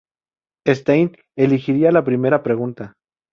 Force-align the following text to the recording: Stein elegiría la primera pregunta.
Stein 0.67 1.15
elegiría 1.37 1.91
la 1.91 2.03
primera 2.03 2.41
pregunta. 2.41 2.95